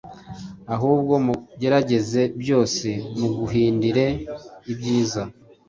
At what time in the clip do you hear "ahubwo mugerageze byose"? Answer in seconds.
0.75-2.87